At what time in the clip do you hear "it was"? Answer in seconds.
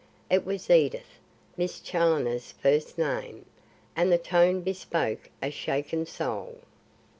0.31-0.71